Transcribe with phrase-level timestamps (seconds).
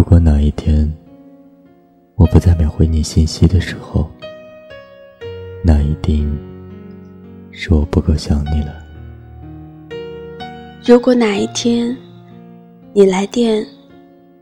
[0.00, 0.90] 如果哪一天
[2.16, 4.10] 我不再秒回你信息的时候，
[5.62, 6.26] 那一定
[7.50, 8.82] 是我不够想你了。
[10.82, 11.94] 如果哪一天
[12.94, 13.62] 你来电，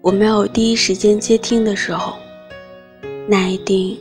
[0.01, 2.17] 我没有第一时间接听的时候，
[3.27, 3.99] 那一定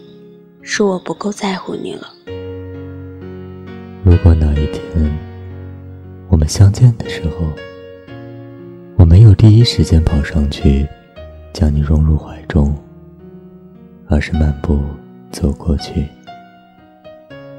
[0.61, 2.07] 是我不够在乎你了。
[4.03, 5.11] 如果哪一天
[6.29, 7.47] 我们相见的时候，
[8.95, 10.87] 我没有第一时间跑上去
[11.53, 12.75] 将你融入怀中，
[14.07, 14.79] 而是漫步
[15.31, 16.07] 走过去，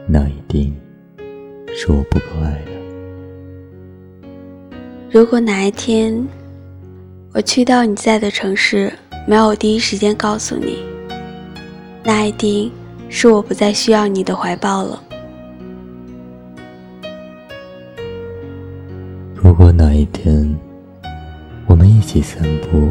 [0.07, 0.75] 那一定
[1.69, 2.71] 是我不够爱了。
[5.11, 6.27] 如果哪一天
[7.33, 8.93] 我去到你在的城市，
[9.27, 10.79] 没有第一时间告诉你，
[12.05, 12.71] 那一定
[13.09, 15.03] 是我不再需要你的怀抱了。
[19.35, 20.55] 如果哪一天
[21.67, 22.89] 我们一起散步，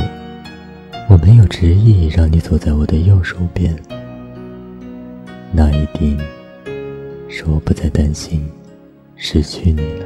[1.10, 3.74] 我没有执意让你坐在我的右手边，
[5.54, 6.20] 那一定
[7.30, 8.46] 是我不再担心
[9.16, 10.06] 失去你了。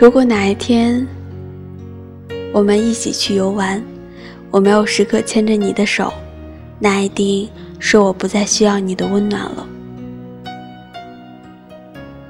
[0.00, 1.06] 如果哪一天
[2.50, 3.82] 我们一起去游玩，
[4.50, 6.10] 我没有时刻牵着你的手，
[6.78, 7.46] 那一定
[7.78, 9.66] 是我不再需要你的温暖了。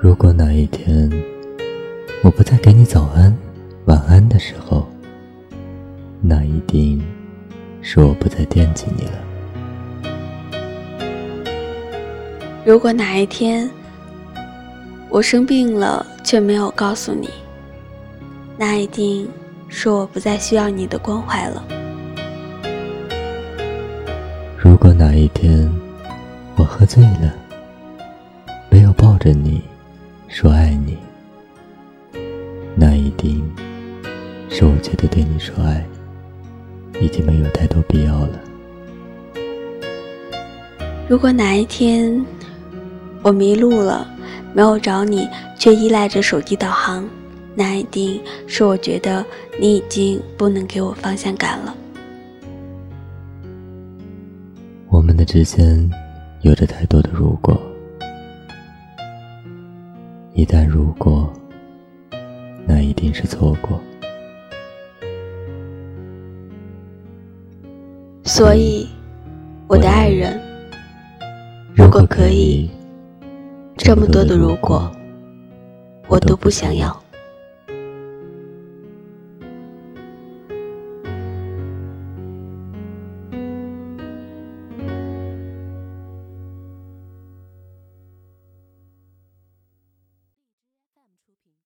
[0.00, 1.08] 如果哪一天，
[2.24, 3.32] 我不再给你早安、
[3.84, 4.87] 晚安的时候，
[6.20, 7.00] 那一定
[7.80, 9.12] 是我不再惦记你了。
[12.64, 13.70] 如果哪一天
[15.08, 17.30] 我生病了却没有告诉你，
[18.58, 19.26] 那一定
[19.68, 21.64] 是我不再需要你的关怀了。
[24.58, 25.70] 如果哪一天
[26.56, 27.34] 我喝醉了，
[28.68, 29.62] 没有抱着你
[30.26, 30.98] 说爱你。
[32.74, 33.42] 那一定
[34.50, 35.82] 是我觉得对你说爱
[37.00, 38.40] 已经没有太多必要了。
[41.08, 42.24] 如果哪一天
[43.22, 44.06] 我迷路了，
[44.52, 45.28] 没有找你，
[45.58, 47.08] 却依赖着手机导航，
[47.54, 49.24] 那一定是我觉得
[49.60, 51.74] 你已经不能给我方向感了。
[54.88, 55.90] 我们的之间
[56.42, 57.56] 有着太多的如果，
[60.34, 61.32] 一旦如果。
[62.70, 63.80] 那一定是错过，
[68.38, 68.86] 所以，
[69.66, 70.40] 我的爱人，
[71.74, 72.70] 如果可以，
[73.76, 74.88] 这么多的如果，
[76.06, 76.96] 我都不想要。